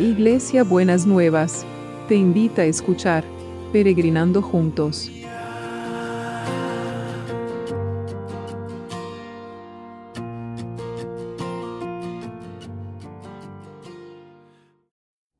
[0.00, 1.66] Iglesia Buenas Nuevas,
[2.08, 3.22] te invita a escuchar
[3.70, 5.10] Peregrinando Juntos.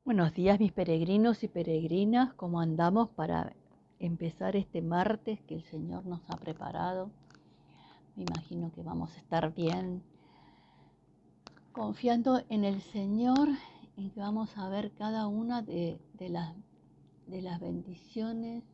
[0.04, 3.54] Buenos días mis peregrinos y peregrinas, ¿cómo andamos para
[3.99, 7.11] empezar este martes que el Señor nos ha preparado?
[8.14, 10.03] Me imagino que vamos a estar bien,
[11.72, 13.49] confiando en el Señor
[14.00, 16.54] y que vamos a ver cada una de, las,
[17.27, 18.64] de las, bendiciones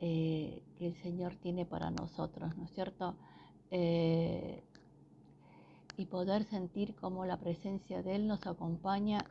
[0.00, 3.14] eh, que el Señor tiene para nosotros, ¿no es cierto?
[3.70, 4.62] Eh,
[5.98, 9.22] y poder sentir cómo la presencia de Él nos acompaña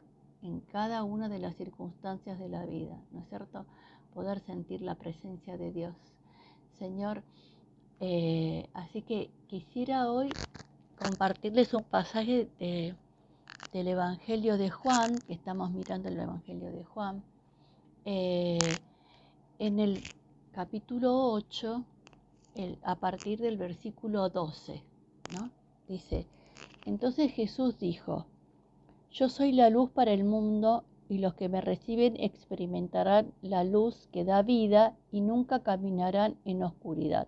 [0.44, 3.66] en cada una de las circunstancias de la vida, ¿no es cierto?
[4.14, 5.96] Poder sentir la presencia de Dios.
[6.78, 7.24] Señor,
[8.02, 10.30] eh, así que quisiera hoy
[11.00, 12.96] compartirles un pasaje de
[13.72, 17.24] del Evangelio de Juan, que estamos mirando el Evangelio de Juan,
[18.06, 18.60] eh,
[19.60, 20.04] en el
[20.52, 21.86] capítulo 8,
[22.84, 24.84] a partir del versículo 12,
[25.34, 25.50] ¿no?
[25.88, 26.28] Dice,
[26.86, 28.26] entonces Jesús dijo,
[29.12, 34.08] yo soy la luz para el mundo y los que me reciben experimentarán la luz
[34.12, 37.28] que da vida y nunca caminarán en oscuridad.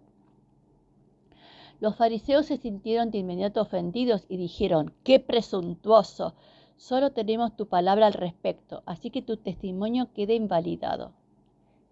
[1.83, 6.33] Los fariseos se sintieron de inmediato ofendidos y dijeron, qué presuntuoso,
[6.77, 11.11] solo tenemos tu palabra al respecto, así que tu testimonio queda invalidado.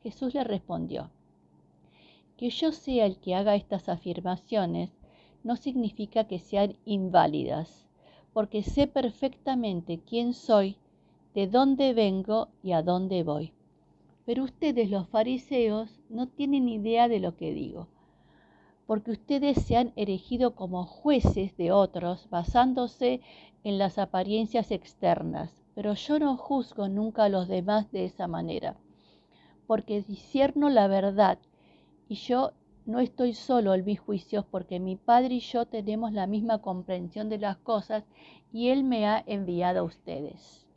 [0.01, 1.09] Jesús le respondió,
[2.37, 4.91] que yo sea el que haga estas afirmaciones
[5.43, 7.85] no significa que sean inválidas,
[8.31, 10.77] porque sé perfectamente quién soy,
[11.33, 13.51] de dónde vengo y a dónde voy.
[14.25, 17.89] Pero ustedes los fariseos no tienen idea de lo que digo
[18.91, 23.21] porque ustedes se han erigido como jueces de otros basándose
[23.63, 28.75] en las apariencias externas, pero yo no juzgo nunca a los demás de esa manera,
[29.65, 31.39] porque discierno la verdad
[32.09, 32.51] y yo
[32.85, 37.29] no estoy solo en mis juicios porque mi Padre y yo tenemos la misma comprensión
[37.29, 38.03] de las cosas
[38.51, 40.67] y Él me ha enviado a ustedes.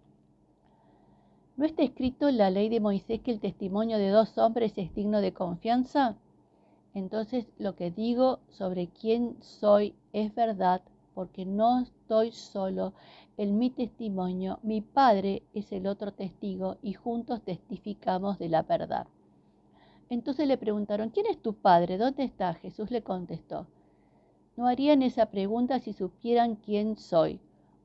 [1.57, 4.95] ¿No está escrito en la ley de Moisés que el testimonio de dos hombres es
[4.95, 6.17] digno de confianza?
[6.95, 10.83] Entonces lo que digo sobre quién soy es verdad,
[11.15, 12.93] porque no estoy solo
[13.37, 19.07] en mi testimonio, mi Padre es el otro testigo y juntos testificamos de la verdad.
[20.09, 21.99] Entonces le preguntaron, ¿quién es tu Padre?
[21.99, 22.55] ¿Dónde está?
[22.55, 23.67] Jesús le contestó,
[24.57, 27.41] no harían esa pregunta si supieran quién soy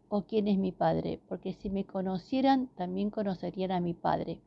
[0.08, 4.40] o quién es mi Padre, porque si me conocieran, también conocerían a mi Padre.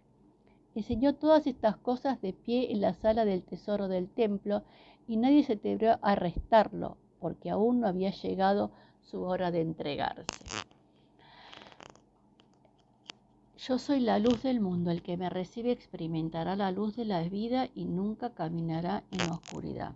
[0.75, 4.63] Enseñó todas estas cosas de pie en la sala del tesoro del templo
[5.07, 10.45] y nadie se atrevió a arrestarlo porque aún no había llegado su hora de entregarse.
[13.59, 17.23] Yo soy la luz del mundo, el que me recibe experimentará la luz de la
[17.23, 19.93] vida y nunca caminará en oscuridad.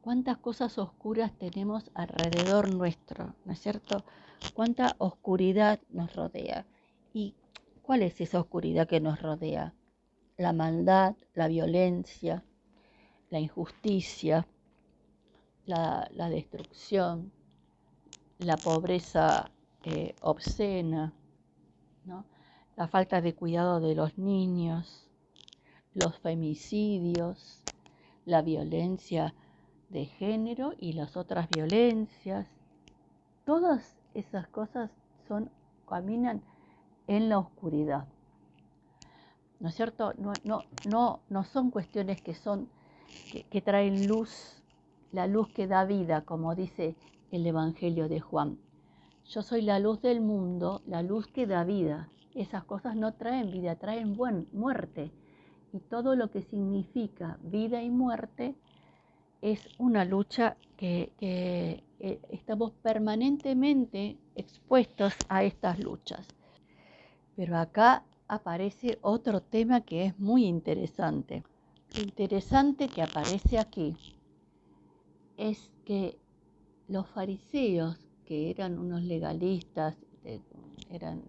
[0.00, 3.34] ¿Cuántas cosas oscuras tenemos alrededor nuestro?
[3.44, 4.02] ¿No es cierto?
[4.54, 6.66] ¿Cuánta oscuridad nos rodea?
[7.88, 9.72] ¿Cuál es esa oscuridad que nos rodea?
[10.36, 12.44] La maldad, la violencia,
[13.30, 14.46] la injusticia,
[15.64, 17.32] la, destrucción,
[18.40, 19.50] la pobreza
[19.84, 21.14] eh, obscena,
[22.76, 25.08] la falta de cuidado de los niños,
[25.94, 27.62] los femicidios,
[28.26, 29.34] la violencia
[29.88, 32.46] de género y las otras violencias.
[33.46, 34.90] Todas esas cosas
[35.26, 35.50] son,
[35.88, 36.42] caminan
[37.08, 38.06] en la oscuridad.
[39.58, 40.12] ¿No es cierto?
[40.18, 42.68] No, no, no, son cuestiones que son
[43.50, 44.62] que, traen luz,
[45.10, 46.94] la luz que da vida, como dice
[47.32, 48.58] el Evangelio de Juan.
[49.24, 52.08] Yo soy la luz del mundo, la luz que da vida.
[52.34, 55.10] Esas cosas no traen vida, traen buen, muerte.
[55.72, 58.54] Y todo lo que significa vida y muerte
[59.42, 66.37] es una lucha que, que eh, estamos permanentemente expuestos a estas luchas.
[67.38, 71.44] Pero acá aparece otro tema que es muy interesante.
[71.94, 73.94] Lo interesante que aparece aquí
[75.36, 76.18] es que
[76.88, 79.94] los fariseos, que eran unos legalistas,
[80.90, 81.22] eran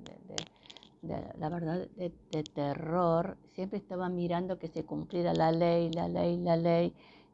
[1.04, 2.10] de, la verdad de,
[2.56, 6.92] terror, siempre estaban mirando que se cumpliera la ley, la ley, la ley,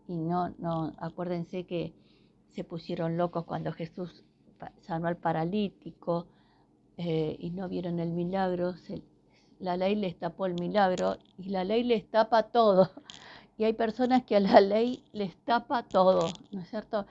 [0.10, 1.94] y no, no, acuérdense que
[2.50, 4.26] se pusieron locos cuando Jesús
[4.82, 6.28] sanó al paralítico,
[6.98, 8.76] eh, y no vieron el milagro,
[9.60, 12.90] la ley les tapó el milagro y la ley les tapa todo.
[13.58, 17.06] Y hay personas que a la ley les tapa todo, ¿no es cierto?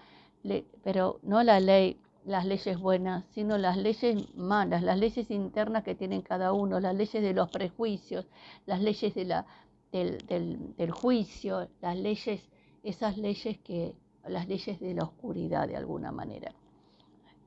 [0.82, 5.94] pero no la ley las leyes buenas, sino las leyes malas, las leyes internas que
[5.94, 8.26] tienen cada uno, las leyes de los prejuicios,
[8.66, 9.46] las leyes de la,
[9.92, 12.48] del, juicio, las leyes,
[12.82, 13.94] esas leyes que,
[14.26, 16.52] las leyes de la oscuridad de alguna manera.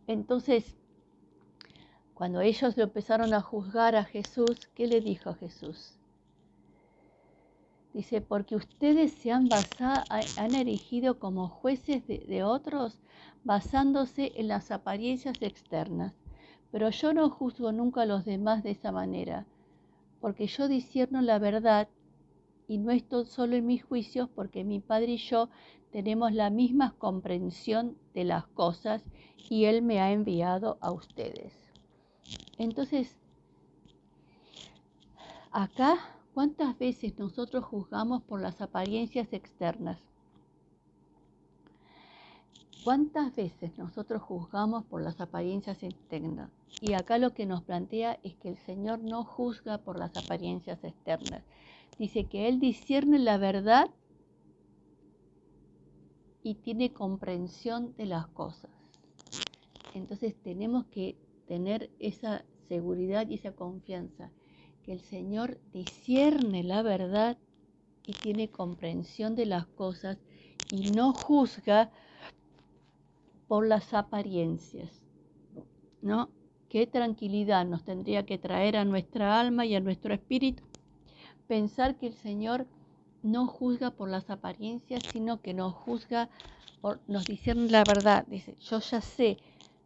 [0.05, 0.77] Entonces,
[2.17, 5.99] cuando ellos lo empezaron a juzgar a Jesús, ¿qué le dijo a Jesús?
[7.93, 10.03] Dice, porque ustedes se han, basado,
[10.39, 12.97] han erigido como jueces de, otros
[13.43, 16.15] basándose en las apariencias externas.
[16.71, 19.45] Pero yo no juzgo nunca a los demás de esa manera,
[20.19, 21.87] porque yo discierno la verdad
[22.67, 25.49] y no estoy solo en mis juicios, porque mi Padre y yo
[25.91, 29.03] tenemos la misma comprensión de las cosas
[29.51, 31.66] y Él me ha enviado a ustedes.
[32.57, 33.15] Entonces,
[35.51, 39.97] acá ¿Cuántas veces nosotros juzgamos por las apariencias externas?
[42.83, 46.51] ¿Cuántas veces nosotros juzgamos por las apariencias externas?
[46.79, 50.83] Y acá lo que nos plantea es que el Señor no juzga por las apariencias
[50.83, 51.41] externas.
[51.97, 53.89] Dice que Él discierne la verdad
[56.43, 58.69] y tiene comprensión de las cosas.
[59.95, 61.15] Entonces tenemos que
[61.47, 64.31] tener esa seguridad y esa confianza
[64.83, 67.37] que el Señor discierne la verdad
[68.05, 70.17] y tiene comprensión de las cosas
[70.71, 71.91] y no juzga
[73.47, 75.03] por las apariencias.
[76.01, 76.29] ¿No?
[76.69, 80.63] Qué tranquilidad nos tendría que traer a nuestra alma y a nuestro espíritu
[81.47, 82.67] pensar que el Señor
[83.23, 86.29] no juzga por las apariencias, sino que nos juzga,
[86.81, 88.25] por, nos discierne la verdad.
[88.27, 89.37] Dice, yo ya sé,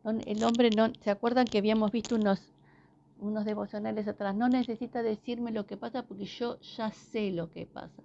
[0.03, 2.51] el hombre no, ¿se acuerdan que habíamos visto unos
[3.21, 7.67] unos devocionales atrás, no necesita decirme lo que pasa porque yo ya sé lo que
[7.67, 8.01] pasa,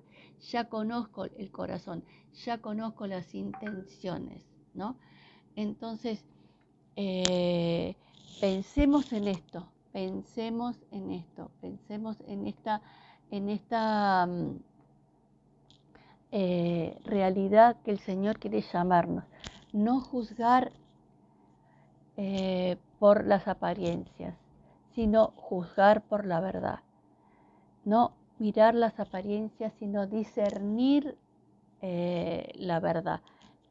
[0.50, 2.04] ya conozco el corazón,
[2.44, 4.42] ya conozco las intenciones,
[4.74, 4.96] ¿no?
[5.56, 6.22] Entonces,
[6.96, 7.96] eh,
[8.40, 12.82] pensemos en esto, pensemos en esto, pensemos en esta,
[13.30, 14.58] en esta mm,
[16.32, 19.24] eh, realidad que el Señor quiere llamarnos,
[19.72, 20.72] no juzgar
[22.16, 24.36] eh, por las apariencias
[24.96, 26.80] sino juzgar por la verdad.
[27.84, 31.18] No mirar las apariencias, sino discernir
[31.82, 33.20] eh, la verdad.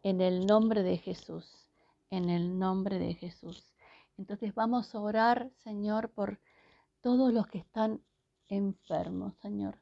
[0.04, 1.68] En el nombre de Jesús,
[2.12, 3.74] en el nombre de Jesús.
[4.20, 6.40] Entonces vamos a orar, Señor, por
[7.02, 8.02] todos los que están
[8.48, 9.80] enfermos, Señor.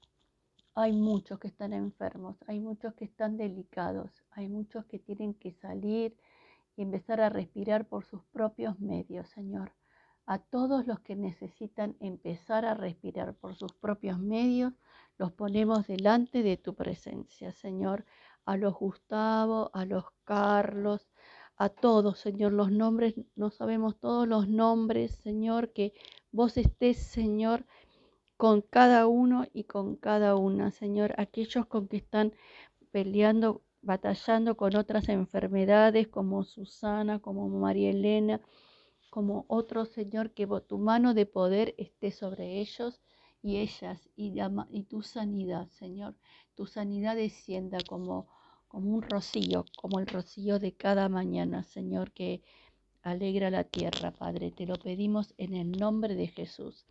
[0.76, 5.52] Hay muchos que están enfermos, hay muchos que están delicados, hay muchos que tienen que
[5.52, 6.16] salir
[6.76, 9.74] y empezar a respirar por sus propios medios, Señor.
[10.26, 14.74] A todos los que necesitan empezar a respirar por sus propios medios,
[15.18, 18.06] los ponemos delante de tu presencia, Señor,
[18.46, 21.10] a los Gustavo, a los Carlos,
[21.58, 25.94] a todos, Señor, los nombres, no sabemos todos los nombres, Señor, que
[26.32, 27.66] vos estés, Señor,
[28.38, 32.34] con cada uno y con cada una, Señor, aquellos con que están
[32.92, 38.42] peleando, batallando con otras enfermedades como Susana, como María Elena,
[39.10, 43.02] como otro, Señor, que tu mano de poder esté sobre ellos
[43.44, 44.34] y ellas y,
[44.86, 46.16] tu sanidad, Señor.
[46.56, 48.28] Tu sanidad descienda como,
[48.70, 52.42] como un rocío, como el rocío de cada mañana, Señor, que
[53.02, 54.52] alegra la tierra, Padre.
[54.52, 56.86] Te lo pedimos en el nombre de Jesús.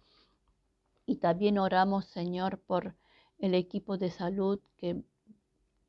[1.06, 2.94] Y también oramos, Señor, por
[3.38, 5.02] el equipo de salud, que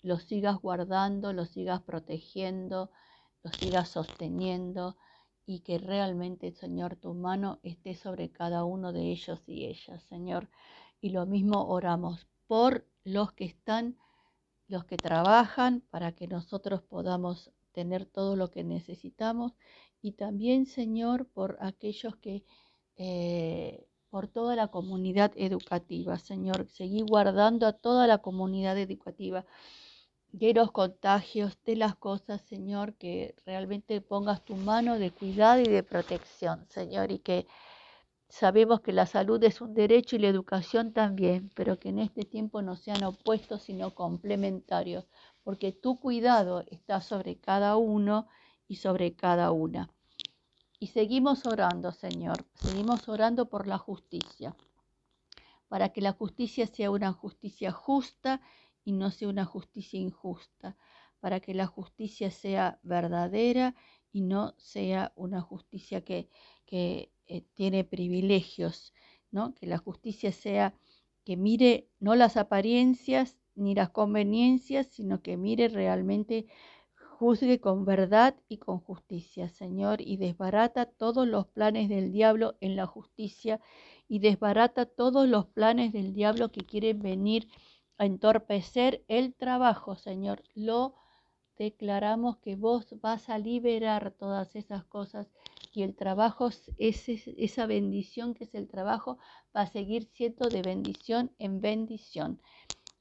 [0.03, 2.91] lo sigas guardando, lo sigas protegiendo,
[3.41, 4.97] lo sigas sosteniendo
[5.45, 10.49] y que realmente, Señor, tu mano esté sobre cada uno de ellos y ellas, Señor.
[11.01, 13.97] Y lo mismo oramos por los que están,
[14.67, 19.53] los que trabajan, para que nosotros podamos tener todo lo que necesitamos.
[20.01, 22.45] Y también, Señor, por aquellos que,
[22.97, 26.67] eh, por toda la comunidad educativa, Señor.
[26.69, 29.45] Seguí guardando a toda la comunidad educativa
[30.33, 35.67] de los contagios, de las cosas, Señor, que realmente pongas tu mano de cuidado y
[35.67, 37.45] de protección, Señor, y que
[38.29, 42.23] sabemos que la salud es un derecho y la educación también, pero que en este
[42.23, 45.05] tiempo no sean opuestos, sino complementarios,
[45.43, 48.27] porque tu cuidado está sobre cada uno
[48.67, 49.91] y sobre cada una.
[50.79, 54.55] Y seguimos orando, Señor, seguimos orando por la justicia,
[55.67, 58.41] para que la justicia sea una justicia justa
[58.83, 60.77] y no sea una justicia injusta,
[61.19, 63.75] para que la justicia sea verdadera
[64.11, 66.29] y no sea una justicia que,
[66.65, 68.93] que eh, tiene privilegios,
[69.31, 69.55] ¿no?
[69.55, 70.73] que la justicia sea
[71.23, 76.45] que mire no las apariencias ni las conveniencias, sino que mire realmente
[76.95, 82.75] juzgue con verdad y con justicia, Señor, y desbarata todos los planes del diablo en
[82.75, 83.61] la justicia
[84.09, 87.47] y desbarata todos los planes del diablo que quieren venir
[87.97, 90.43] a entorpecer el trabajo, Señor.
[90.55, 90.95] Lo
[91.57, 95.27] declaramos que vos vas a liberar todas esas cosas
[95.73, 99.17] y el trabajo, esa bendición que es el trabajo,
[99.55, 102.41] va a seguir siendo de bendición en bendición.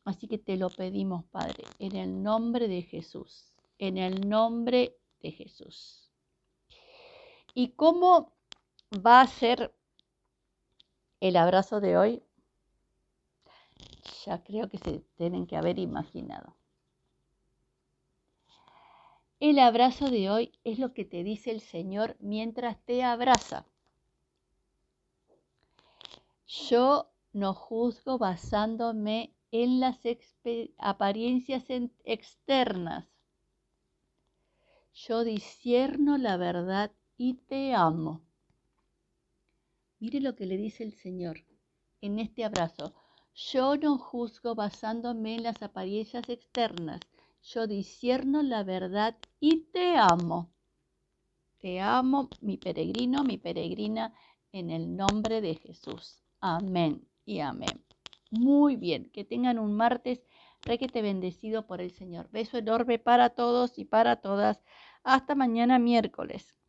[0.04, 5.32] Así que te lo pedimos, Padre, en el nombre de Jesús, en el nombre de
[5.32, 6.10] Jesús.
[7.54, 8.32] ¿Y cómo
[8.94, 9.74] va a ser
[11.20, 12.22] el abrazo de hoy?
[14.24, 16.56] Ya creo que se tienen que haber imaginado.
[19.40, 23.66] El abrazo de hoy es lo que te dice el Señor mientras te abraza.
[26.46, 29.98] Yo no juzgo basándome en las
[30.78, 31.64] apariencias
[32.04, 33.06] externas.
[34.94, 38.20] Yo discierno la verdad y te amo.
[39.98, 41.44] Mire lo que le dice el Señor
[42.00, 42.94] en este abrazo.
[43.34, 47.00] Yo no juzgo basándome en las apariencias externas
[47.42, 50.52] yo discierno la verdad y te amo.
[51.58, 54.14] Te amo, mi peregrino, mi peregrina,
[54.52, 56.22] en el nombre de Jesús.
[56.40, 57.84] Amén y amén.
[58.30, 60.22] Muy bien, que tengan un martes
[60.62, 62.30] requete bendecido por el Señor.
[62.30, 64.62] Beso enorme para todos y para todas.
[65.02, 66.54] Hasta mañana miércoles.